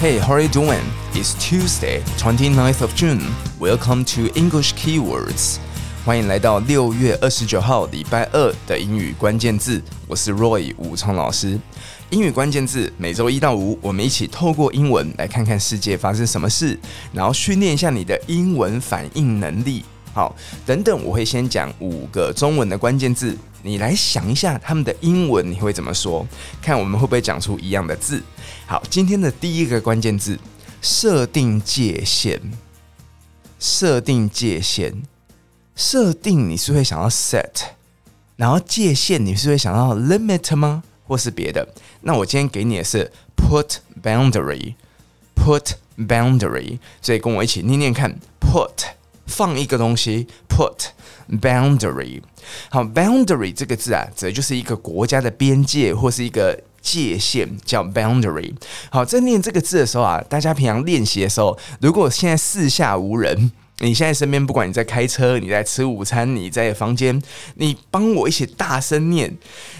[0.00, 0.84] Hey, how are you doing?
[1.12, 3.20] It's Tuesday, 29th of June.
[3.58, 5.56] Welcome to English Keywords.
[6.04, 9.82] 欢迎来到六月二十九号礼拜二的英语关键字。
[10.06, 11.58] 我是 Roy 武聪老师。
[12.10, 16.78] 英语关键字每周一到五，我们一起透过英文来看看世界发生什么事，
[17.12, 19.84] 然后训练一下你的英文反应能力。
[20.14, 20.32] 好，
[20.64, 23.36] 等等，我会先讲五个中文的关键字，
[23.68, 26.26] 你来想一下他们的英文你会怎么说，
[26.62, 28.22] 看我们会不会讲出一样的字。
[28.66, 30.38] 好，今天的第一个关键字：
[30.80, 32.40] 设定界限。
[33.60, 35.02] 设定界限，
[35.74, 37.72] 设定你是会想要 set，
[38.36, 40.84] 然后界限你是会想要 limit 吗？
[41.06, 41.68] 或是别的？
[42.02, 48.90] 那我今天给你的是 put boundary，put boundary，所以跟我一起念念看：put
[49.26, 50.90] 放一个东西，put
[51.40, 52.22] boundary。
[52.70, 56.58] 好，boundary 这个字啊，指的就是一个国家的边界或是一个。
[56.80, 58.54] 界限叫 boundary。
[58.88, 67.20] 好，在念这个字的时候啊，大家平常练习的时候，如果现在四下无人，你现在身边不管你在开车，你在吃午餐，你在房间，
[67.56, 69.36] 你帮我一起大声念。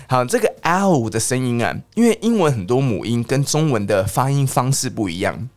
[0.08, 5.48] 好，这个 ow 的声音啊，因为英文很多母音跟中文的发音方式不一样，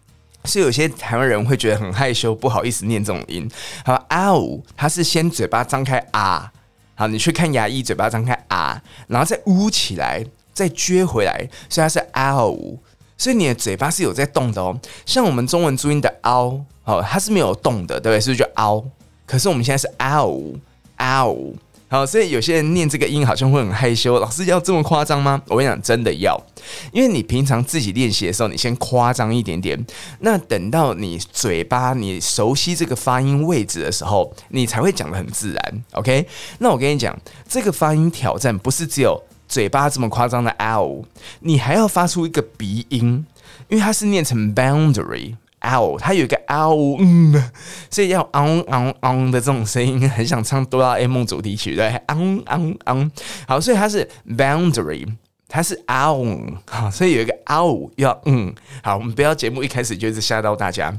[0.46, 3.50] 所以有些台湾人会觉得很害羞，不好意思念这种音。
[3.86, 6.52] 好，ow 它是先嘴巴张开啊，
[6.96, 10.26] 好，你去看牙医，嘴巴张开啊，然后再呜起来。
[10.54, 12.78] 再撅回来，所以它是 ow，
[13.18, 14.78] 所以你的嘴巴是有在动的哦。
[15.06, 18.20] 像我们中文注音的 ow，哦，它是没有动的，对不对？
[18.20, 18.84] 是不是就 ow？
[19.26, 21.54] 可是我们现在是 ow，ow，
[21.92, 24.18] 好，所以有些人念这个音好像会很害羞。
[24.18, 25.42] 老师要这么夸张吗？
[25.48, 26.42] 我跟你讲，真的要，
[26.94, 29.78] 因为你平常自己练习的时候，你先夸张一点点，
[30.22, 35.84] 那等到你嘴巴你熟悉这个发音位置的时候，你才会讲得很自然。
[35.92, 36.26] OK？
[36.60, 37.14] 那我跟你讲，
[37.46, 39.22] 这个发音挑战不是只有。
[39.50, 41.04] 嘴巴这么夸张的 ow，
[41.42, 43.26] 你还要发出一个鼻音，
[43.68, 47.52] 因为它是念成 boundary ow，它有一个 ow，嗯，
[47.90, 53.12] 所以要 on on on 的这种声音，很想唱哆啦 A 梦主题曲，对，on on on，
[53.48, 55.08] 好，所以它是 boundary，
[55.48, 60.98] 它是 ow，好，所以有一个 ow 要嗯，好，我们不要节目一开始就是吓到大家，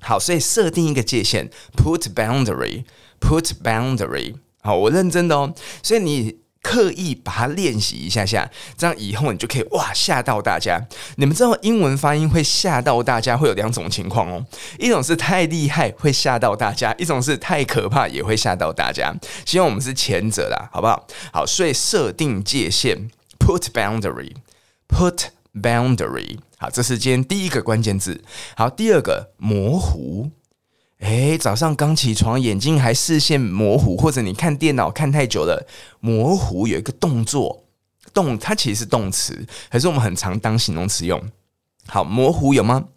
[0.00, 6.45] 好，所以设定一个界限，put boundary，put boundary，好，我认真的哦，所以你。
[6.66, 10.80] 刻意把它练习一下下，这样以后你就可以哇吓到大家。
[11.14, 14.44] 你们知道英文发音会吓到大家会有两种情况哦，
[14.76, 19.14] 一种是太厉害会吓到大家，一种是太可怕也会吓到大家。
[19.44, 21.06] 希望我们是前者啦，好不好？
[21.32, 26.38] 好，所以设定界限，put boundary，put boundary。
[26.58, 28.24] 好，这是今天第一个关键字。
[28.56, 30.32] 好，第二个模糊。
[31.06, 35.64] 诶，早上刚起床，眼睛还视线模糊，或者你看电脑看太久了，
[36.00, 37.64] 模糊有一个动作，
[38.12, 41.22] 动它其实是动词，可是我们很常当形容词用。
[41.86, 42.88] 好，模糊有吗？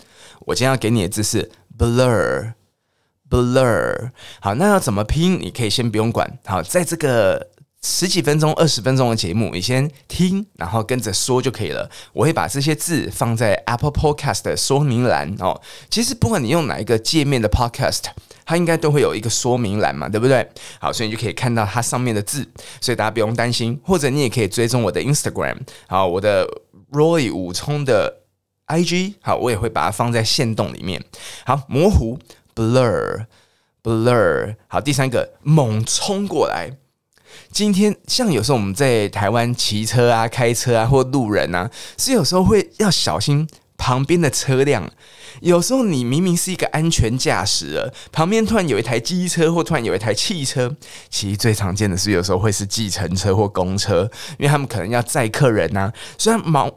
[0.48, 2.52] 我今天要给你的字是 blur，blur。
[4.40, 5.40] 好，那要怎么拼？
[5.40, 6.40] 你可以先不用管。
[6.46, 7.52] 好，在这个。
[7.82, 11.90] 十几分钟、二十分钟的节目，你先听，然后跟着说就可以了。
[12.12, 15.62] 我会把这些字放在 Apple Podcast 的说明栏哦。
[15.90, 18.02] 其实不管你用哪一个界面的 Podcast，
[18.46, 20.46] 它应该都会有一个说明栏嘛，对不对？
[20.82, 22.46] 好，所以你就可以看到它上面的字，
[22.82, 23.80] 所以大家不用担心。
[23.86, 26.46] 或者你也可以追踪我的 Instagram，好，我的
[26.92, 28.24] Roy 武冲的
[28.68, 31.02] IG，好，我也会把它放在线动里面。
[31.46, 32.20] 好，模糊
[32.54, 36.74] Blur，Blur，好，第三个猛冲过来。
[37.52, 44.92] 今天像有时候我们在台湾骑车啊、开车啊，或路人啊，是有时候会要小心旁边的车辆。
[45.42, 50.76] 有时候你明明是一个安全驾驶了，旁边突然有一台机车，或突然有一台汽车。
[51.10, 56.72] 其实最常见的是有时候会是计程车或公车，因为他们可能要载客人呐、啊，虽然猛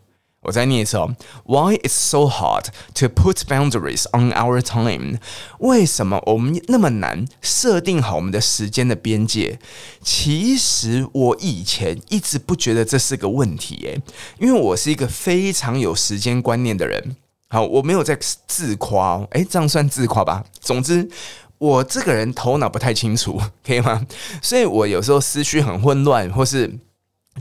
[0.47, 1.13] 我再念一次哦
[1.43, 5.19] ，Why it's so hard to put boundaries on our time？
[5.59, 9.59] 为什么我们那么难设定好我们的时间的边界？
[10.01, 14.01] 其实我以前一直不觉得这是个问题耶，
[14.39, 17.17] 因为我是一个非常有时间观念的人。
[17.49, 18.17] 好，我没有在
[18.47, 20.45] 自夸哦，诶，这样算自夸吧。
[20.61, 21.09] 总之，
[21.57, 24.07] 我这个人头脑不太清楚，可以吗？
[24.41, 26.79] 所以我有时候思绪很混乱，或是。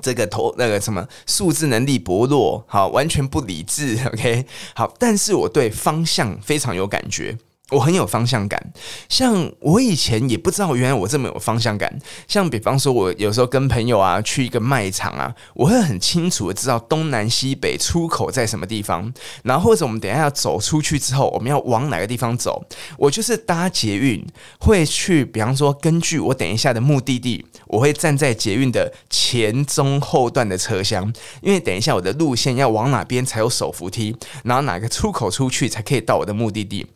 [0.00, 7.37] 这个头那个什么数字能力薄弱，好，完全不理智，OK，好，但是我对方向非常有感觉。
[7.72, 8.72] 我很有方向感，
[9.08, 11.98] 像我以前也不知道，原来我这么有方向感。
[12.28, 22.64] 像比方说，我有时候跟朋友啊去一个卖场啊，我会很清楚的知道东南西北出口在什么地方，然后或者我们等一下要走出去之后，我们要往哪个地方走。
[22.98, 24.24] 我就是搭捷运
[24.60, 36.86] 会去，比方说根据我等一下的目的地，我会站在捷运的前中后段的车厢，因为等一下我的路线要往哪边才有手扶梯，然后哪个出口出去才可以到我的目的地。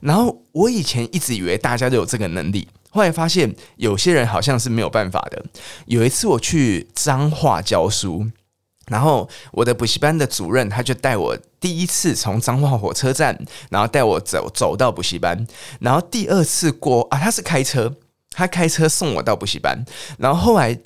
[0.00, 5.44] 然后我以前一直以为大家都有这个能力，后来发现有些人好像是没有办法的。
[5.86, 8.26] 有一次我去彰化教书，
[8.86, 13.38] 然后我的补习班的主任他就带我第一次从彰化火车站，
[13.70, 15.46] 然后带我走走到补习班，
[15.80, 17.94] 然后第二次过啊，他是开车，
[18.30, 19.84] 他开车送我到补习班，
[20.18, 20.76] 然后后来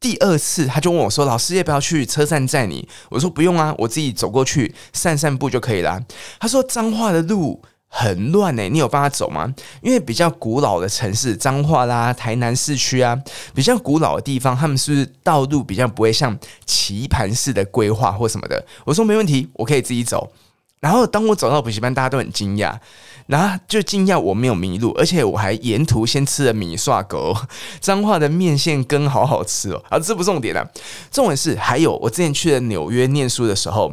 [0.00, 6.02] 第二次他就问我说：“老师要不要去车站载你？”我说：“不用啊，我自己走过去散散步就可以了。”
[6.40, 7.62] 他说：“彰化的路。”
[7.94, 9.54] 很乱欸，你有办法走吗？
[9.82, 13.16] 因为比较古老的城市，彰化啦、台南市区啊，
[13.54, 18.64] 比较古老的地方，他们是不是道路比较不会像棋盘式的规划或什么的？
[18.86, 20.32] 我说没问题，我可以自己走。
[20.80, 22.74] 然后当我走到补习班，大家都很惊讶，
[23.26, 27.36] 然后就惊讶我没有迷路，而且我还沿途先吃了米刷狗，
[27.78, 29.84] 彰化的面线羹好好吃哦。
[29.90, 30.66] 啊，这不重点啊，
[31.10, 33.92] 重点是还有我之前去了纽约念书的时候。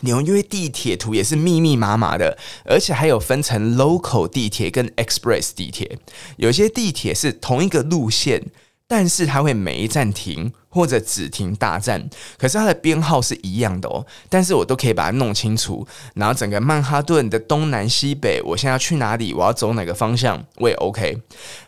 [0.00, 5.98] 纽约地铁图也是密密麻麻的，而且还有分成 local 地铁跟 express 地铁。
[6.36, 8.42] 有些地铁是同一个路线，
[8.86, 10.52] 但是它会每一站停。
[10.76, 12.06] 或者只停大站，
[12.36, 14.04] 可是它的编号是一样的哦。
[14.28, 21.16] 但是我都可以把它弄清楚，然后整个曼哈顿的东南西北，我现在要去哪里，我要走哪个方向，我也 OK。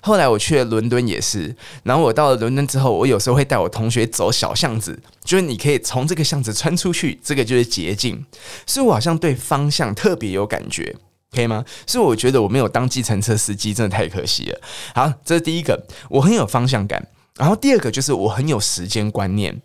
[0.03, 8.23] 后来我去了伦敦也是，然后我到了伦敦之后，我有时候会带我同学走小巷子，就是你可以从这个巷子穿出去，这个就是捷径。
[8.67, 10.95] 所以我好像对方向特别有感觉，
[11.33, 11.65] 可以吗？
[11.87, 14.61] 所以我觉得我没有当计程车司机，真的太可惜了。
[14.95, 17.09] 好，这是第一个，我很有方向感。
[17.39, 19.63] 然后第二个就是我很有时间观念，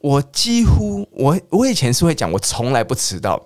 [0.00, 3.42] 我几乎我我以前是会讲我从来不迟到，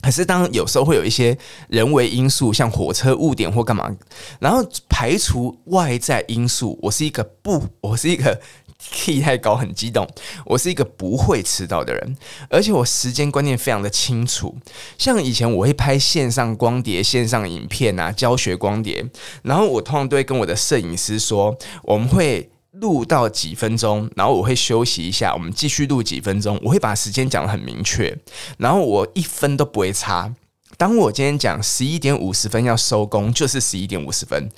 [0.00, 1.36] 可是当有时候会有一些
[1.68, 3.94] 人为因素，像火车误点或干嘛，
[4.40, 8.40] 然后排除外在因素，我是一个不，我是一个
[8.78, 10.08] key 太高很激动，
[10.46, 12.16] 我是一个不会迟到的人，
[12.48, 14.56] 而且我时间观念非常的清楚。
[14.96, 19.04] 像以前我会拍线上光碟、线上影片啊，教学光碟，
[19.42, 22.50] 然后我通常都会跟我的摄影师说，我们会。
[22.72, 26.58] 录到几分钟，然后我会休息一下，我们继续录几分钟。
[26.62, 28.16] 我会把时间讲得很明确，
[28.58, 30.32] 然后我一分都不会差。
[30.76, 34.48] 当我今天讲十一点五十分要收工，就是十一点五十分。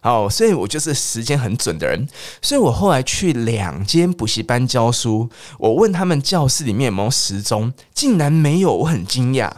[0.00, 2.06] 好，所以我就是时间很准的人。
[2.42, 9.50] 所以我后来去两间补习班教书，我问他们教室里面有没有时钟，竟然没有，我很惊讶。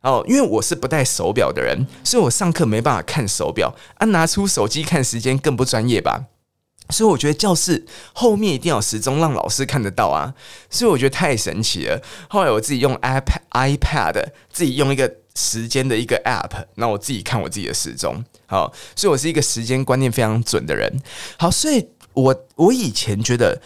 [0.00, 6.24] 哦，因为我是不戴手表的人，所以我上课没办法看手表，啊，拿出手机看时间更不专业吧。
[6.90, 10.34] 所以我觉得教室后面一定要时钟，让老师看得到啊！
[10.70, 12.00] 所以我觉得太神奇了。
[12.28, 18.24] 后来我自己用 iPad、iPad，自己用一个时间的一个 App，那我自己看我自己的时钟。
[18.46, 21.00] 好，所以我是一个时间观念非常准的人。
[21.38, 23.60] 好，所以我我以前觉得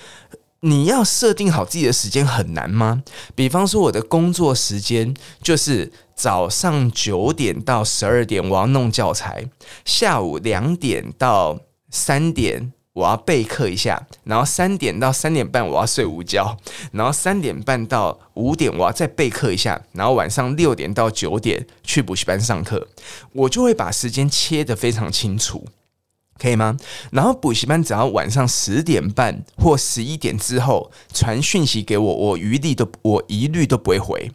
[0.60, 3.04] 你要设定好自己的时间很难吗？
[3.36, 9.48] 比方说我的工作时间就是早上九点到十二点我要弄教材，
[9.84, 12.72] 下午两点到三点。
[12.94, 16.58] 我要备课一下，然后三点到三点半我要睡午觉，
[16.92, 22.88] 然后三点半到五点我要再备课一下，然后晚上六点到九点去补习班上课，
[23.32, 25.64] 我就会把时间切得非常清楚，
[26.38, 26.76] 可以吗？
[27.10, 34.30] 然后补习班只要晚上十点半或十一点之后传讯息给我，我一律都我一律都不会回，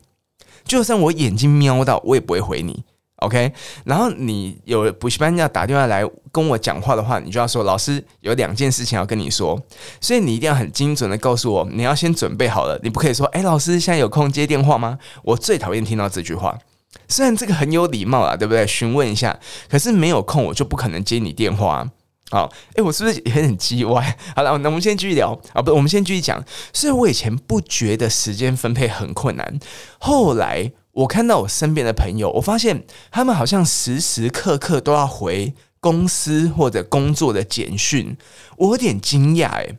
[0.63, 2.83] 就算我眼睛瞄到，我也不会回你。
[3.17, 3.51] OK，
[3.83, 9.59] 然后你有补习班要打电话来跟我讲话的话，你就要说，老师有两件事情要跟你说，
[9.99, 14.99] 所以你一定要很精准的告诉我，你要先准备好了，你不可以说，哎，老师现在有空接电话吗？
[15.23, 16.59] 我最讨厌听到这句话，
[17.07, 18.67] 虽然这个很有礼貌啊，对不对？
[18.67, 21.91] 询问一下，可是没有空我就不可能接你电话啊。
[22.29, 24.15] 好，哎，我是不是也很叽歪？
[24.35, 26.39] 好了，那我们先继续聊啊，不，我们先继续讲。
[26.71, 29.59] 所以我以前不觉得时间分配很困难，
[29.97, 30.71] 后来。
[30.97, 38.17] 我看到我身边的朋友，我发现他们好像时时刻刻都要回公司或者工作的简讯，
[38.57, 39.77] 我有点惊讶诶。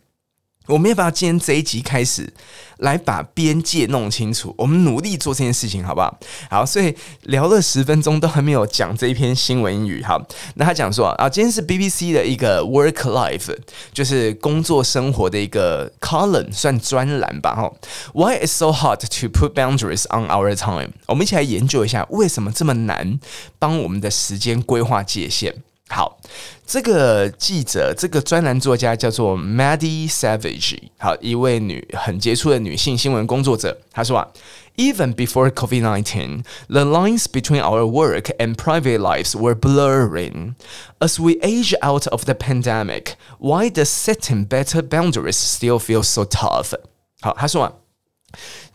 [0.69, 2.31] 我们要不要今天这一集开始
[2.79, 4.55] 来把边界弄清楚？
[4.59, 6.19] 我们努力做这件事情，好不好？
[6.51, 10.03] 好，所以聊了十分钟都还没有讲这一篇新闻英语。
[10.03, 10.23] 好，
[10.57, 13.57] 那他讲说啊，今天是 BBC 的一个 Work Life，
[13.93, 17.55] 就是工作生活的一个 column，算专栏吧。
[17.55, 17.73] 哈
[18.13, 20.93] ，Why is so hard to put boundaries on our time？
[21.07, 23.19] 我们一起来研究一下，为什么这么难
[23.59, 25.55] 帮我们的时间规划界限。
[25.91, 26.21] 好，
[26.68, 33.78] 这个记者，这个专栏作家叫做 Maddie Savage，好，一位女很杰出的女性新闻工作者。
[33.92, 34.28] 她说啊，
[34.76, 40.56] Even before COVID-19, the lines between our work and private lives were blurring.
[41.00, 46.24] As we age out of the pandemic, why does setting better boundaries still feel so
[46.24, 46.74] tough？
[47.22, 47.74] 好，她说啊。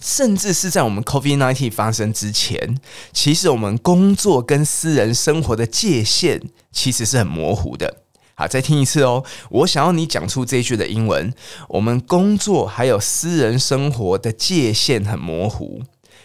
[0.01, 2.77] 甚至是在我们 COVID-19 发生之前，
[3.12, 6.41] 其实我们工作跟私人生活的界限
[6.72, 7.98] 其实是很模糊的。
[8.36, 11.31] 好，再听一次哦，我想要你讲出这一句的英文。
[11.69, 15.83] 我们工作还有私人生活的界限很模糊，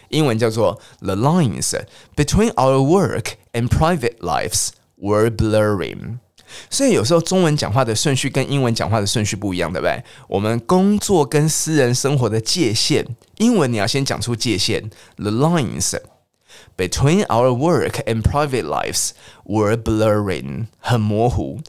[0.09, 1.79] 英文叫做 The lines
[2.15, 6.17] between our work and private lives were blurring。
[6.69, 10.03] 所以有时候中文讲话的顺序跟英文讲话的顺序不一样，对不对？
[10.27, 13.05] 我们工作跟私人生活的界限，
[13.37, 15.97] 英文你要先讲出界限，the lines
[16.75, 19.11] between our work and private lives
[19.45, 21.59] were blurring，很模糊。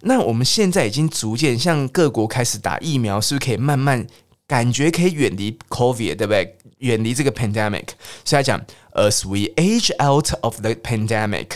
[0.00, 4.06] 那我们现在已经逐渐向各国开始打疫苗，是不是可以慢慢
[4.46, 6.56] 感觉可以远离 COVID，对不对？
[6.78, 7.88] 远离这个 pandemic。
[8.24, 8.60] 所以来讲
[8.92, 11.48] ，as we age out of the pandemic。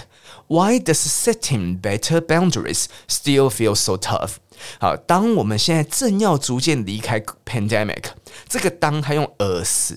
[0.49, 4.37] Why does setting better boundaries still feel so tough？
[4.81, 8.05] 好，当我们现在正要逐渐离开 pandemic，
[8.49, 9.97] 这个当它用 as。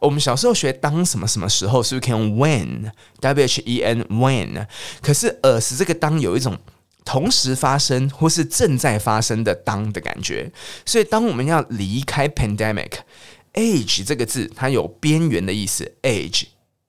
[0.00, 4.66] 我们小时候学当什么什么时候，是不是可以用 when？W H E N when？
[5.02, 6.58] 可是 as 这个当有一种
[7.04, 10.50] 同时发生或是正在发生的当的感觉，
[10.84, 16.44] 所以当我们要离开 pandemic，age 这个字它有边缘的意思，age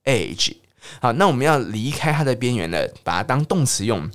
[0.06, 0.56] age。
[1.01, 4.11] 好，那我们要离开它的边缘了，把它当动词用。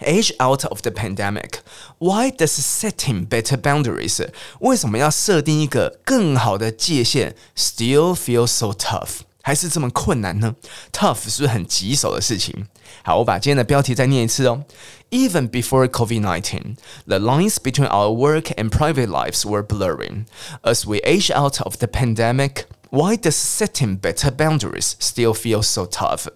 [0.00, 1.60] Age out of the pandemic.
[1.98, 4.28] Why does setting better boundaries？
[4.58, 7.34] 为什么要设定一个更好的界限？
[7.56, 9.20] Still feel so tough？
[9.42, 10.56] 还是这么困难呢？
[10.92, 12.66] Tough 是不是很棘手的事情？
[13.02, 14.64] 好，我把今天的标题再念一次哦。
[15.10, 20.24] Even before COVID-19, the lines between our work and private lives were blurring.
[20.62, 22.64] As we age out of the pandemic.
[22.90, 26.28] Why does setting better boundaries still feel so tough?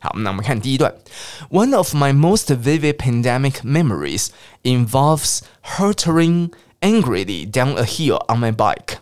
[0.00, 0.94] 好，那我们看第一段。
[1.50, 4.28] One of my most vivid pandemic memories
[4.62, 5.40] involves
[5.76, 8.98] hurtling angrily down a hill on my bike.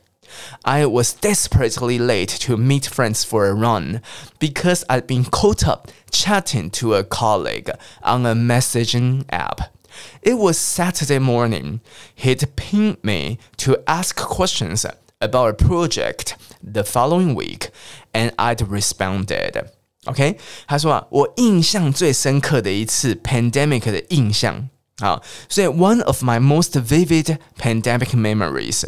[0.64, 4.02] I was desperately late to meet friends for a run
[4.38, 7.70] because I'd been caught up chatting to a colleague
[8.02, 9.72] on a messaging app.
[10.20, 11.80] It was Saturday morning.
[12.14, 14.84] He'd pinged me to ask questions
[15.20, 17.70] about a project the following week,
[18.12, 19.64] and I'd responded.
[20.04, 24.68] OK，他说啊，我印象最深刻的一次 pandemic 的印象
[25.00, 28.84] 啊，所以 one of my most vivid pandemic memories，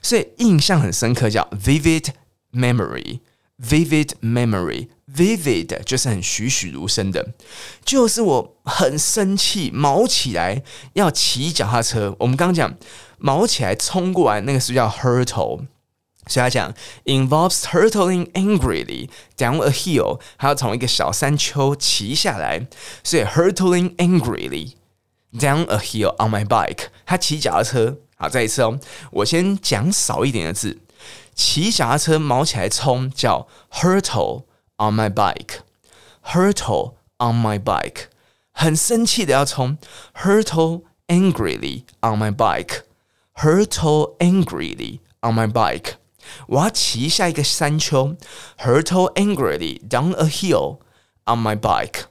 [0.00, 2.06] 所以印象很深刻叫 vivid
[2.52, 7.34] memory，vivid memory，vivid 就是很栩栩如生的，
[7.84, 10.62] 就是我很生气，毛起来
[10.94, 12.74] 要骑脚踏车，我们刚刚讲
[13.18, 15.66] 毛起来冲过来，那个是叫 hurtle。
[16.27, 16.73] 所以他讲
[17.05, 22.67] ，involves hurtling angrily down a hill，还要从一个小山丘骑下来。
[23.03, 24.73] 所以 hurtling angrily
[25.33, 27.97] down a hill on my bike，他骑脚踏车。
[28.17, 28.79] 好，再一次哦，
[29.11, 30.79] 我先讲少一点的字，
[31.35, 34.43] 骑脚踏车毛起来冲叫 hurtle
[34.77, 38.05] on my bike，hurtle on my bike，
[38.51, 39.77] 很生气的要冲
[40.13, 42.81] hurtle angrily on my bike.
[43.35, 45.97] Hurtle angrily on my bike.
[46.48, 48.16] 我要骑下一个山丘。
[48.58, 50.78] Hurtle angrily down a hill
[51.24, 52.04] on my bike.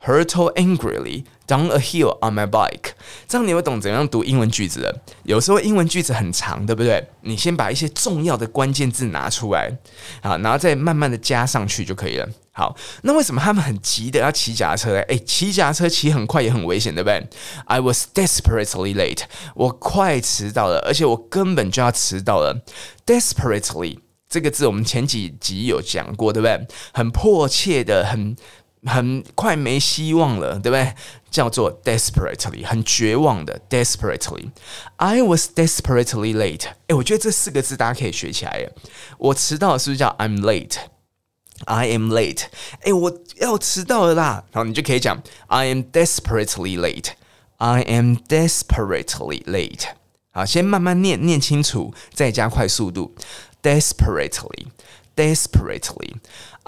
[0.00, 2.92] Hurtle angrily down a hill on my bike。
[3.26, 5.02] 这样你会懂怎样读英文句子了。
[5.24, 7.04] 有时候英文句子很长，对不对？
[7.22, 9.76] 你先把一些重要的关键字拿出来，
[10.22, 12.28] 好，然后再慢慢的加上去就可以了。
[12.52, 15.00] 好，那为什么他们很急的要骑脚车呢？
[15.02, 17.28] 诶，骑脚车骑很快也很危险，对不对
[17.66, 19.22] ？I was desperately late。
[19.56, 22.62] 我快迟到了，而且我根本就要迟到了。
[23.04, 26.66] Desperately 这个字我们前几集有讲过，对不对？
[26.92, 28.36] 很迫切的，很。
[28.88, 30.94] 很快没希望了，对不对？
[31.30, 34.50] 叫做 desperately，很绝望的 desperately。
[34.96, 36.68] I was desperately late。
[36.86, 38.72] 诶，我觉得这四个字大家可以学起来耶。
[39.18, 42.44] 我迟到是不是叫 I'm late？I am late。
[42.84, 44.44] 诶，我要迟到了啦。
[44.52, 47.10] 然后你就可以讲 I am desperately late。
[47.58, 49.88] I am desperately late。
[50.30, 53.14] 好，先慢慢念，念清楚，再加快速度。
[53.62, 56.14] Desperately，Desperately。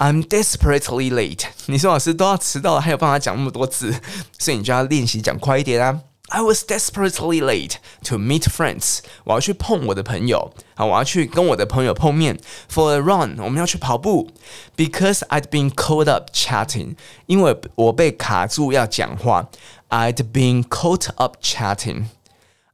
[0.00, 1.44] I'm desperately late。
[1.66, 3.94] 你说老师都要迟到了，还有办法讲那么多字，
[4.38, 6.00] 所以你就要练习讲快一点啊。
[6.28, 7.74] I was desperately late
[8.08, 8.98] to meet friends。
[9.24, 12.38] 我要去碰我的朋友，好，我要去跟我的朋友碰面。
[12.68, 14.30] For a run，我们要去跑步。
[14.76, 19.48] Because I'd been caught up chatting，因为我被卡住要讲话。
[19.88, 22.06] I'd been caught up chatting。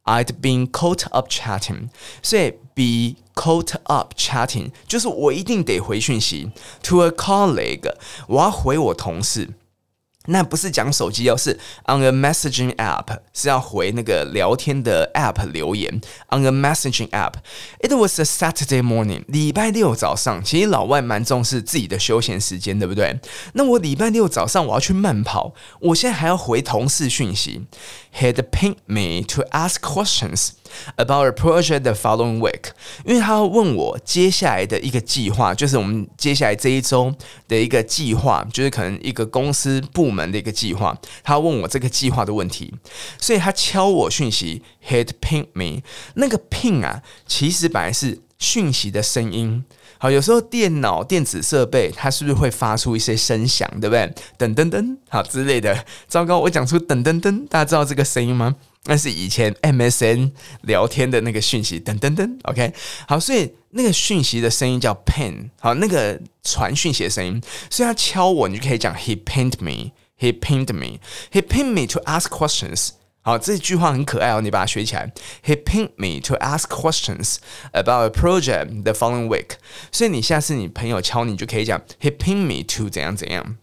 [0.06, 1.88] I'd been caught up chatting。
[2.22, 6.50] 所以 be Caught up chatting，就是我一定得回讯息。
[6.82, 7.90] To a colleague，
[8.26, 9.48] 我要回我同事。
[10.26, 16.00] 那不是讲手机哦，是 on a messaging app，是要回那个聊天的 app 留言。
[16.30, 20.40] On a messaging app，it was a Saturday morning，礼拜六早上。
[20.44, 23.18] 其实老外蛮重视自己的休闲时间，对不对？
[23.54, 27.66] 那我礼拜六早上我要去慢跑，我现在还要回同事讯息。
[28.16, 30.50] He'd pinged me to ask questions
[30.95, 32.71] About a project the following week，
[33.05, 37.13] 因为他要问我接下来的一个计划，就是我们接下来这一周
[37.47, 42.73] 的一个计划，就是可能一个公司部门的一个计划，他问我这个计划的问题，
[43.19, 45.81] 所以他敲我讯息，he'd pinged me，
[46.15, 49.63] 那个 ping 啊，其实本来是讯息的声音。
[49.99, 54.13] 好，有时候电脑电子设备它是不是会发出一些声响，对不对？
[54.37, 55.85] 噔噔噔，好之类的。
[56.07, 58.55] 糟糕，我讲出噔噔噔，大家知道这个声音吗？
[58.87, 62.39] 那是以前 MSN 聊天的那个讯息，噔噔噔。
[62.43, 62.73] OK，
[63.07, 67.41] 好，所以那个讯息的声音叫 ping，好，那个传讯息的声音。
[67.69, 70.99] 所以他敲我，你就可以讲 He pinged me, he pinged me,
[71.31, 72.91] he pinged me to ask questions。
[73.21, 75.11] 好，这句话很可爱哦，你把它学起来。
[75.43, 77.35] He pinged me to ask questions
[77.73, 79.57] about a project the following week。
[79.91, 83.57] 所以你下次你朋友敲你，就可以讲 He pinged me to 怎样怎样。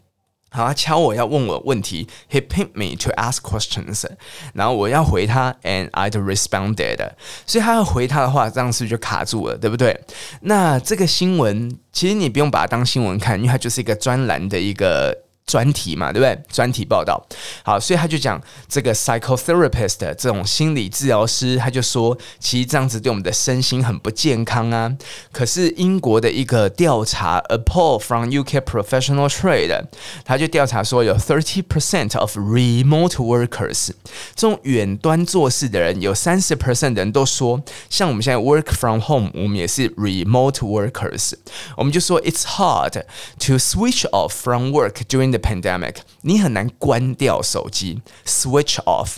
[0.54, 4.04] 好，他敲我要问我问题，He picked me to ask questions。
[4.52, 7.10] 然后我要回他，and I'd responded。
[7.44, 10.00] 所以他要回他的话，这样是不是就卡住了，对不对？
[10.42, 15.24] 那这个新闻其实你不用把它当新闻看，因为它就是一个专栏的一个。
[15.45, 16.39] 专题嘛，对不对？
[16.47, 17.19] 专题报道，
[17.63, 24.95] 好，所以他就讲这个 psychotherapist 这种心理治疗师，他就说，其实这样子对我们的身心很不健康啊。
[25.31, 29.85] 可是英国的一个调查，a poll from UK Professional Trade，
[30.23, 33.89] 他就调查说，有30 percent of remote workers，
[34.35, 41.33] 这种远端做事的人，有三十 percent 的人都说，像我们现在 work from home，我们也是 remote workers，
[41.75, 43.01] 我们就说 it's hard
[43.39, 49.16] to switch off from work during The pandemic，你很难关掉手机，switch off。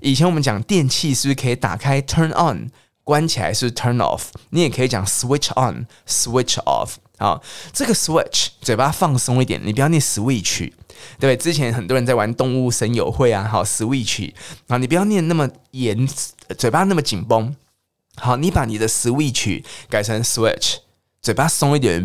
[0.00, 2.72] 以前我们讲电器是不是可以打开 turn on，
[3.04, 4.22] 关起来是 turn off？
[4.50, 6.94] 你也可以讲 switch on，switch off。
[7.18, 7.40] 好，
[7.72, 11.36] 这个 switch 嘴巴放松一点，你不要念 switch，对不对？
[11.36, 14.32] 之前很多人在玩动物神友会啊，好 switch，
[14.68, 16.08] 好，你不要念那么严，
[16.58, 17.54] 嘴巴那么紧绷。
[18.16, 20.78] 好，你把你的 switch 改成 switch，
[21.20, 22.04] 嘴巴松一点，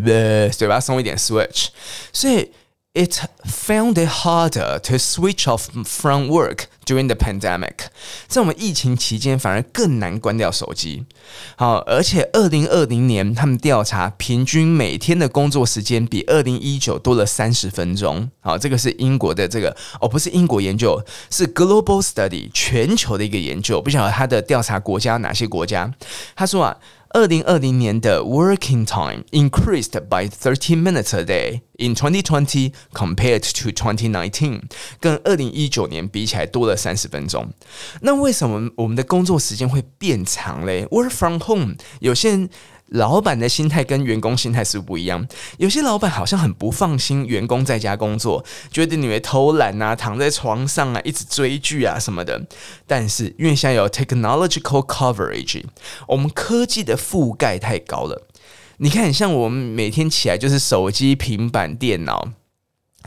[0.52, 1.70] 嘴巴松一点 switch，
[2.12, 2.52] 所以。
[2.94, 7.86] It found it harder to switch off from work during the pandemic。
[8.26, 11.04] 在我们疫情期间，反而更难关掉手机。
[11.54, 18.30] 好，而且二零二零年他们调查，平均每天的工作时间比二零一九多了三十分钟。
[18.40, 23.80] 好，这个是英国的这个哦，不是英国研究，是 Global Study 全球的一个研究。
[23.80, 25.92] 不晓得他的调查国家哪些国家？
[26.34, 26.76] 他说啊。
[27.09, 34.61] 二零二零年的 working time increased by thirty minutes a day in twenty twenty compared to twenty nineteen，
[34.99, 37.53] 跟二零一九年比起来多了三十分钟。
[38.01, 40.85] 那为什么我们的工作时间会变长嘞？
[40.87, 42.49] Work from home，有些人
[42.88, 45.26] 老板的心态跟员工心态是不，一样。
[45.58, 52.46] 有些老板好像很不放心员工在家工作，觉得你会偷懒啊，躺在床上啊，一直追剧啊什么的。
[52.86, 55.64] 但是因为现在有 technological coverage，
[56.06, 58.26] 我们科技的覆盖太高了。
[58.78, 62.28] 你看，像我们每天起来就是手机、平板、电脑。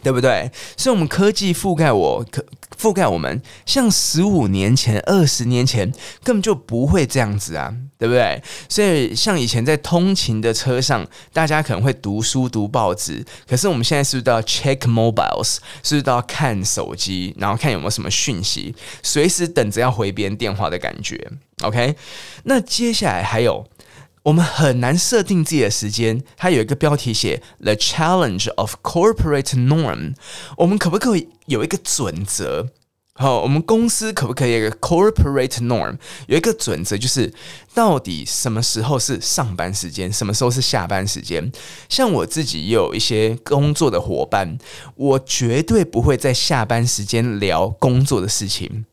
[0.03, 0.51] 对不对？
[0.77, 2.43] 所以，我们科技覆盖我，可
[2.77, 5.91] 覆盖我们，像十五年前、二十年前
[6.23, 8.41] 根本就不会这样子啊，对不对？
[8.67, 15.57] 所以，像以前在通勤的车上，大家可能会读书、读报纸，可是我们现在是不是都要 check mobiles？
[15.83, 18.73] 是不是都要看手机，然后看有没有什么讯息，
[19.03, 21.29] 随时等着要回别人电话的感觉
[21.61, 21.95] ？OK？
[22.45, 23.67] 那接下来还有。
[24.23, 26.23] 我们很难设定自己的时间。
[26.37, 30.13] 它有一个标题写 “The Challenge of Corporate Norm”。
[30.57, 32.69] 我们可不可以有一个准则？
[33.13, 35.97] 好，我们公司可不可以有一个 Corporate Norm？
[36.27, 37.33] 有一个准则，就是
[37.73, 41.51] 到底什么时候是上班时间，什么时候是下班时间？
[41.89, 44.57] 像我自己也有一些工作的伙伴，
[44.95, 48.85] 我绝对不会在下班时间聊工作的事情。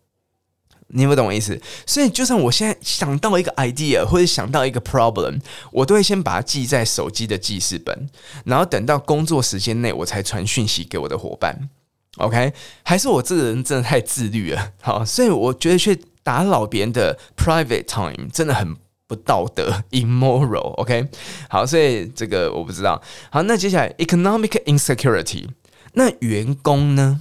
[0.88, 8.08] 你不懂我意思，所以就算我现在想到一个 idea 或者想到一个 problem，我都会先把它记在手机的记事本，
[8.44, 11.68] 然后等到工作时间内我才传讯息给我的伙伴。
[12.16, 14.72] OK，还是我这个人真的太自律了。
[14.80, 18.74] 好，所以我觉得去打扰别人的 private time 真的很
[19.06, 20.72] 不道德， immoral。
[20.80, 21.06] OK，
[21.48, 23.00] 好，所以这个我不知道。
[23.30, 25.48] 好，那接下来 economic insecurity，
[25.92, 27.20] 那员工呢？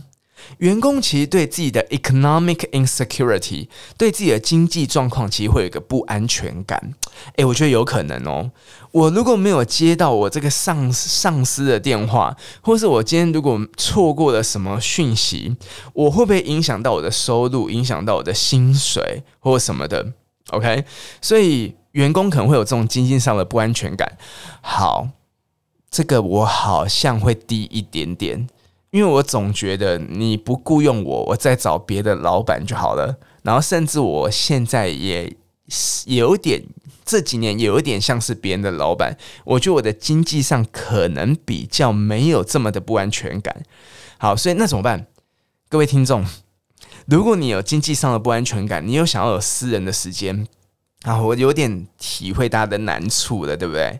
[0.59, 6.93] 员工其实对自己的 economic insecurity，对自己的经济状况，其实会有一个不安全感。
[7.35, 8.51] 诶，我觉得有可能哦。
[8.91, 15.55] 我如果没有接到我这个上上司的电话，或是我今天如果错过了什么讯息，
[15.93, 20.13] 我会不会影响到我的收入，影响到我的薪水或什么的
[20.51, 20.85] ？OK，
[21.21, 24.17] 所以员工可能会有这种经济上的不安全感。
[24.61, 25.09] 好，
[25.91, 28.47] 这个我好像会低一点点。
[28.91, 33.17] 因为我总觉得你不雇佣我，我再找别的老板就好了。
[33.43, 35.35] 然后甚至我现在也
[36.05, 36.63] 有点
[37.05, 43.63] 这几年也有点像是别人的老板，我觉得我的经济上可能比较没有这么的不安全感。
[44.17, 45.07] 好，所以那怎么办？
[45.69, 46.25] 各位听众，
[47.05, 50.47] 如果你有经济上的不安全感，你有想要有私人的时间
[51.03, 53.99] 啊，我有点体会大家的难处了，对不对？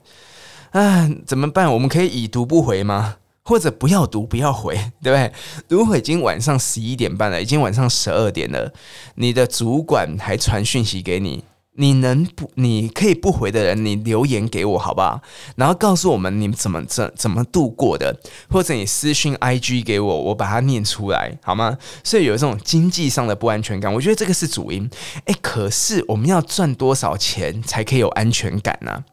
[0.71, 1.71] 啊，怎么办？
[1.73, 3.17] 我们可以已读不回吗？
[3.47, 5.31] 或者不要读，不要回， 对不对？
[5.69, 8.73] 如果已经晚上十一点半了，已经晚上十二点了，
[9.15, 12.51] 你的主管还传讯息给你，你能不？
[12.55, 15.21] 你可以不回的人，你留言给我好不好？
[15.55, 21.77] 然后告诉我们你们怎么怎怎么度过的，或者你私讯 IG 给我，我把它念出来好吗？
[22.03, 24.89] 所以有这种经济上的不安全感，我觉得这个是主因。
[25.23, 29.05] 诶，可是我们要赚多少钱才可以有安全感呢？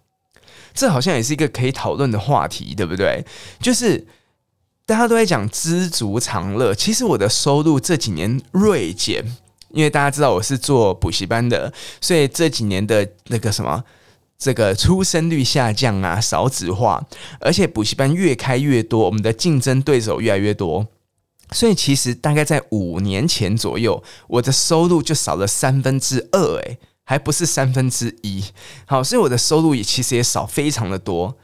[0.75, 3.25] 这好像也是一个可以讨论的话题，对不对？
[3.61, 4.05] 就是。
[4.87, 9.25] 大家都在讲知足常乐，其实我的收入这几年锐减，
[9.71, 13.83] 因为大家知道我是做补习班的，所以这几年的那个什么，
[14.37, 17.03] 这个出生率下降啊，少子化，
[17.41, 20.87] 而且补习班越开越多，我们的竞争对手越来越多，
[21.53, 28.45] 所以其实大概在五年前左右，我的收入就少了三分之二，诶，还不是三分之一。
[28.85, 31.39] 好，所以我的收入也其实也少非常的多。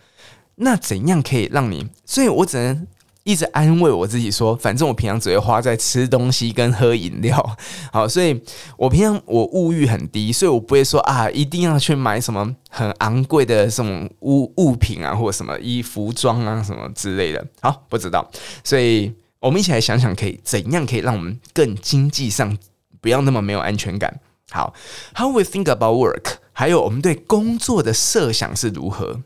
[0.56, 1.88] 那怎样可以让你？
[2.04, 2.86] 所以我只能。
[3.24, 7.56] 一直安慰我自己说，反正我平常只会花在吃东西跟喝饮料，
[7.92, 8.40] 好，所以
[8.78, 17.46] 我平常我物欲很低，所以我不会说啊，一定要去买什么很昂贵的什么物物品啊，或者什么衣服装啊什么之类的。
[17.60, 18.30] 好，不知道，
[18.64, 22.56] 所以我们一起来想想，可以怎样可以让我们更经济上
[23.00, 24.20] 不要那么没有安全感。
[24.50, 24.74] 好
[25.14, 29.20] ，How we think about work，还有我们对工作的设想是如何？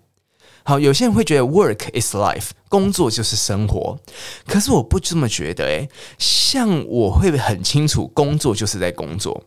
[0.66, 3.98] 好，有些人会觉得 work is life，工作就是生活，
[4.46, 9.44] 可是我不这么觉得诶，像我会很清楚，工作就是在工作。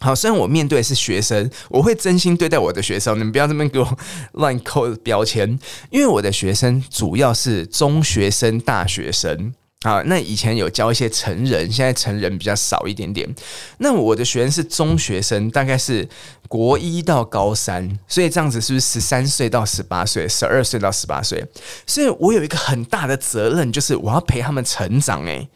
[0.00, 3.98] 好，虽然我面对的是学生，我会真心对待我的学生，你们不要这么给我
[4.34, 5.58] 乱扣标签，
[5.90, 9.54] 因为我的学生主要是中学生、大学生。
[9.82, 13.28] 啊，那以前有教一些成人，现在成人比较少一点点。
[13.78, 16.08] 那我的学生是中学生，大概是
[16.46, 21.44] 国一到高三，所以这样子是不是十三岁到十八岁，十二岁到十八岁？
[21.84, 25.24] 所以我有一个很大的责任，就是我要陪他们成长。
[25.24, 25.48] 诶，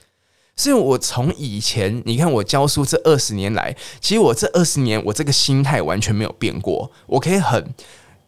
[0.57, 7.73] 所以我从以前你看我教书这二十年来，其实我这二十年我这个心态完全没有变过，我可以很。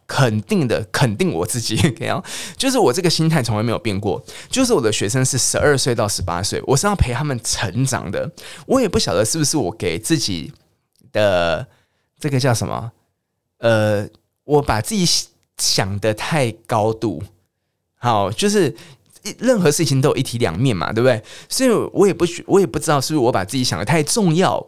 [0.09, 1.77] 肯定的，肯定我自己，
[2.57, 4.21] 就是我这个心态从来没有变过。
[4.49, 8.31] 就是我的学生是十二岁到十八岁，我是要陪他们成长的。
[8.65, 10.51] 我也不晓得是不是我给自己
[11.11, 11.67] 的
[12.19, 12.91] 这个叫什么？
[13.59, 14.07] 呃，
[14.45, 15.05] 我把自己
[15.57, 17.21] 想得太高度。
[17.99, 18.75] 好，就是
[19.37, 21.21] 任何事情都有一体两面嘛，对不对？
[21.47, 24.65] 所以我也不我也不知道是不是我把自己想得太重要。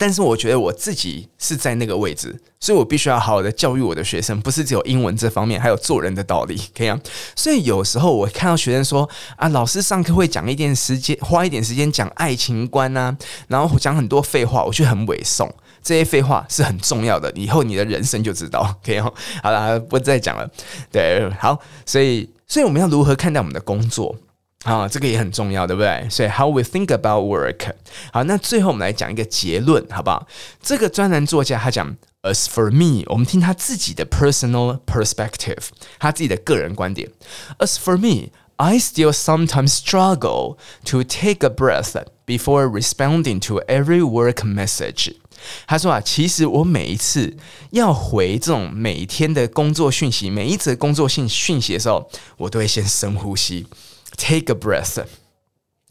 [0.00, 6.98] 但是我觉得我自己是在那个位置，所以我必须要好好的教育我的学生，不是只有英文这方面，还有做人的道理， 可以啊。
[7.36, 13.14] 所以有时候我看到学生说啊，老师上课会讲一点时间，花一点时间讲爱情观啊，
[13.48, 15.54] 然后讲很多废话，我就很委送。
[15.82, 18.98] 这些废话是很重要的，以后你的人生就知道， 可以。
[18.98, 19.12] 好
[19.44, 20.50] 了，不再讲了。
[20.90, 24.16] 对，好，所以，所以我们要如何看待我们的工作？
[24.63, 26.07] 啊，这个也很重要，对不对？
[26.09, 27.71] 所以 how we think about work。
[28.11, 30.27] 好，那最后我们来讲一个结论，好不好？
[30.59, 35.67] 这个专栏作家他讲，as for me，我们听他自己的 personal perspective，
[35.99, 37.11] 他自己的个人观点。
[37.59, 41.93] as for me，I still sometimes struggle to take a breath
[42.25, 45.13] before responding to every work message。
[45.67, 47.37] 他说啊，其实我每一次
[47.69, 53.67] 要回这种每天的工作讯息，每一则工作性讯息的时候，我都会先深呼吸。
[54.22, 55.02] Take a breath,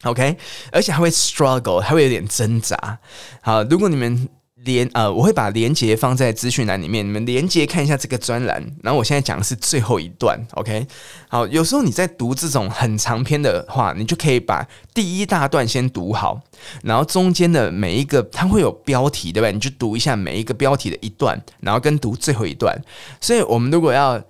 [0.04, 0.38] OK，
[0.72, 3.00] 而且还会 struggle，还会有点挣扎。
[3.42, 8.64] 好，如果你们连呃，我会把连接放在资讯栏里面，你们连接看一下这个专栏。
[8.84, 10.86] 然后我现在讲的是最后一段，OK。
[11.28, 16.40] 好，有时候你在读这种很长篇的话，你就可以把第一大段先读好，
[16.84, 19.50] 然后中间的每一个它会有标题，对吧？
[19.50, 22.80] 你就读一下每一个标题的一段，然后跟读最后一段。
[23.20, 24.22] 所以我们如果要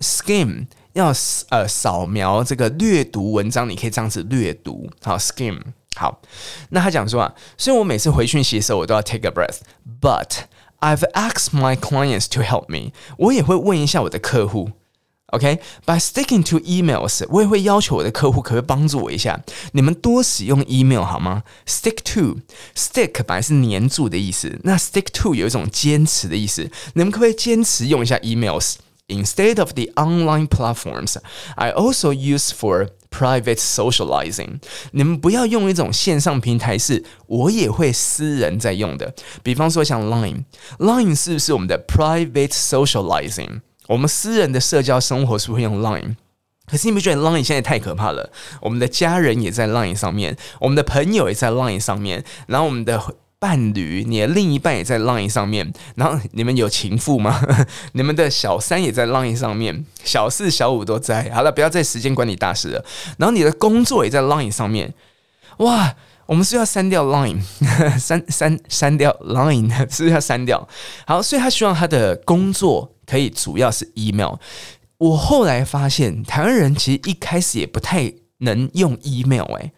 [0.00, 0.66] skim。
[0.92, 1.12] 要
[1.48, 5.60] 呃扫描这个略读文章，你可以这样子略读，好 skim
[5.94, 6.20] 好。
[6.70, 10.44] 那他讲说啊，所以我每次回讯息的时候，我都要 take a breath，but
[10.80, 12.92] I've asked my clients to help me。
[13.18, 14.72] 我也会问一下我的客户
[15.28, 19.40] ，OK？By sticking to emails，我也会要求我的客户可不可以帮助我一下？
[19.72, 28.74] 你们多使用 email 好吗？Stick to，stick 本来是黏住的意思，那 stick to 有一种坚持的意思，你们可不可以坚持用一下 emails？
[29.11, 31.15] emails？Instead of the online platforms,
[31.55, 34.59] I also use for private socializing.
[34.91, 39.13] 你们不要用一种线上平台，是我也会私人在用的。
[39.41, 43.61] 比方说像 Line，Line 是不是我们的 private socializing？
[43.87, 46.17] 我们私人的社交生活是不是会用 Line？
[46.69, 48.29] 可是你不觉得 Line 现在太可怕了？
[48.59, 53.01] 我们的家人也在 Line 上面，我们的朋友也在 Line 上面，然后我们的。
[53.42, 57.44] 伴侣，你的另一半也在 Line 上面，然后你们有情妇吗？
[57.90, 61.28] 你们的小三也在 Line 上面，小四、小五都在。
[61.30, 62.84] 好了，不要再时间管理大师了。
[63.18, 64.94] 然后你的工作也在 Line 上面，
[65.56, 67.40] 哇，我们是要删掉 Line，
[67.98, 70.68] 删删删掉 Line， 是不是要删掉？
[71.04, 74.36] 好，所以他希望他的工作可以主要是 email。
[74.98, 79.72] 我后来发现，台湾人其实一开始也不太能用 email，诶。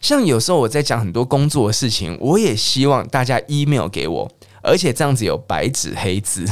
[0.00, 4.30] 像有时候我在讲很多工作的事情，我也希望大家 email 给我，
[4.62, 6.44] 而且这样子有白纸黑字，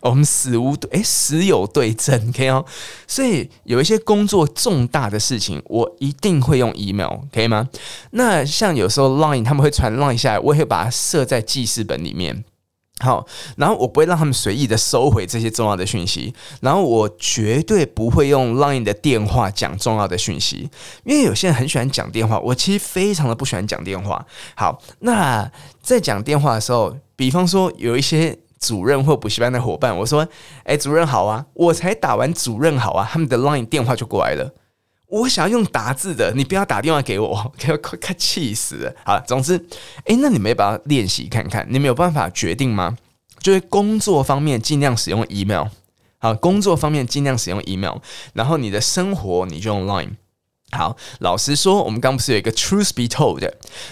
[0.00, 2.64] 我们死无对，诶，死有对证，可以哦。
[3.06, 7.68] 所以有一些工作重大的事情，我一定会用 email，可以吗？
[8.10, 12.44] 那像有时候 line 他们会传 line 下来，我也会把它设在记事本里面。
[13.00, 13.26] 好，
[13.56, 20.70] 然后我不会让他们随意的收回这些重要的讯息，然后我绝对不会用 Line 的电话讲重要的讯息，
[21.04, 24.24] 因为有些人很喜欢讲电话，我其实非常的不喜欢讲电话。
[24.54, 25.50] 好，那
[25.82, 30.26] 在讲电话的时候，比方说有一些主任或补习班的伙伴，我说
[30.62, 34.54] ：“哎，主任好啊，我才打完主任好啊，他们的 Line 电话就过来了。
[35.14, 38.92] 我想要用打字的，你不要打电话给我， 给我快快气死了。
[39.04, 39.64] 好了，总之，
[40.06, 41.64] 诶，那你们要不要练习看看？
[41.70, 42.98] 你们有办法决定吗？
[43.38, 45.66] 就是工作方面尽量使用 email，
[46.18, 47.98] 好，工作方面尽量使用 email，
[48.32, 50.16] 然后你的生活你就用 line。
[50.72, 53.48] 好，老实说，我们刚不是有一个 truth be told？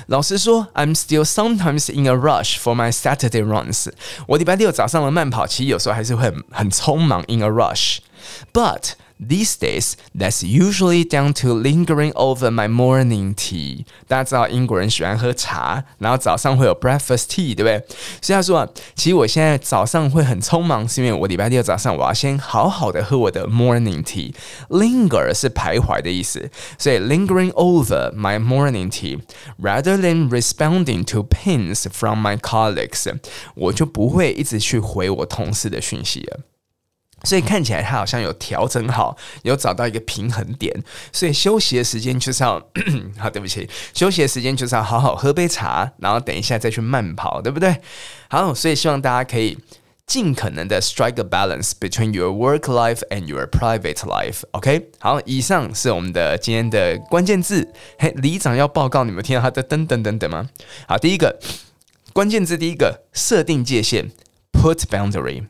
[0.07, 3.93] 老实说，I'm still sometimes in a rush for my Saturday runs。
[4.27, 8.95] 我礼拜六早上的慢跑，其实有时候还是很很匆忙，in a rush，but。
[9.22, 13.86] These days, that's usually down to lingering over my morning tea。
[14.08, 17.84] 大家知道英国人喜欢喝茶，然后早上会有 breakfast tea，对不对？
[18.22, 29.20] 所以他说啊，其实我现在早上会很匆忙，是因为我礼拜六早上我要先好好的喝我的 morning tea。Linger 是徘徊的意思，所以 lingering over my morning tea
[29.60, 33.12] rather than responding to pings from my colleagues，
[33.56, 36.42] 我就不会一直去回我同事的讯息了。
[37.25, 40.75] 所以看起来他好像有调整好，有找到一个平衡点。
[41.13, 42.61] 所以休息的时间就是要，
[43.19, 47.77] 好，对不起，休息的时间就是要好好喝杯茶，然后等一下再去慢跑，对不对？
[48.29, 49.59] 好，所以希望大家可以
[50.07, 54.43] 尽可能的 strike a balance between your work life and your private life。
[54.51, 57.73] OK，好，以上是我们的今天的关键字。
[57.99, 60.49] 嘿，里长要报告，你们听到他的噔噔噔噔吗？
[60.89, 61.39] 好，第一个
[62.13, 64.11] 关键字，第一个设定界限
[64.53, 65.47] ，put boundary。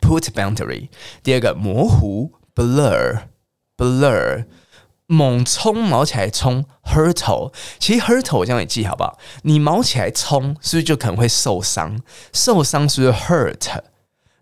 [0.00, 0.88] Put boundary。
[1.22, 3.22] 第二个模糊，blur
[3.76, 4.46] blur。
[5.10, 7.50] 猛冲毛起来冲，hurtle。
[7.78, 9.18] 其实 hurtle 这样也记好不好？
[9.40, 11.98] 你毛起来冲，是不是就可能会受伤？
[12.30, 13.80] 受伤是不是 hurt？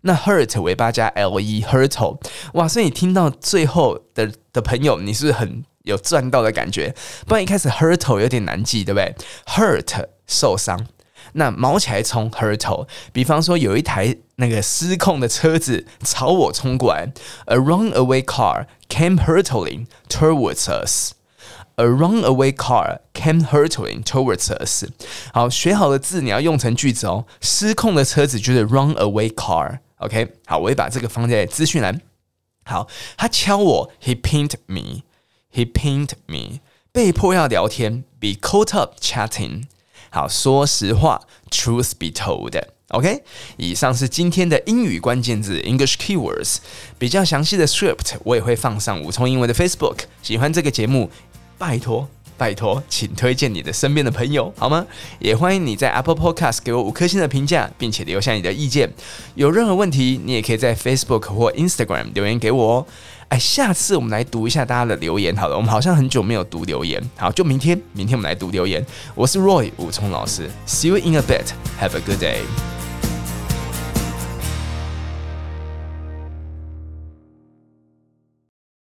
[0.01, 2.19] 那 hurt 尾巴加 le，hurtle。
[2.55, 6.93] 哇，所以你听到最后的的朋友，你是不是很有赚到的感觉？
[7.25, 9.15] 不然一开始 hurtle 有点难记，对不对
[9.45, 10.85] ？hurt 受伤。
[11.33, 17.11] 那毛起来冲 hurtle，比方说有一台那个失控的车子朝我冲过来
[17.45, 21.13] ，a runaway car came hurtling towards us。
[21.75, 24.85] a runaway car came hurtling towards us。
[25.31, 27.25] 好，学好的字你要用成句子哦。
[27.39, 29.79] 失控的车子就是 runaway car。
[29.97, 32.01] OK，好，我会把这个放在资讯栏。
[32.65, 36.59] 好，他敲我，he pinned me，he pinned me，
[36.91, 39.65] 被迫要聊天，be caught up chatting。
[40.09, 43.23] 好，说实话，truth be told，OK？
[43.57, 46.57] 以上是今天的英语关键字 English keywords，
[46.97, 49.99] 比较详细的 script 我也会放上武聪英文的 Facebook。
[50.21, 51.09] 喜欢这个节目，
[51.57, 54.85] 拜托拜托，请推荐你的身边的朋友好吗？
[55.19, 58.93] 也欢迎你在 Apple Podcast 给我五颗星的评价，并且留下你的意见。
[59.33, 62.85] 有任何问题，你也可以在 Facebook 或 Instagram 留言给我哦。
[63.29, 65.35] 哎，下次我们来读一下大家的留言。
[65.35, 67.01] 好了，我们好像很久没有读留言。
[67.17, 68.85] 好，就明天，明天我们来读留言。
[69.15, 71.47] 我是 Roy 武聪老师，See you in a bit.
[71.81, 72.76] Have a good day.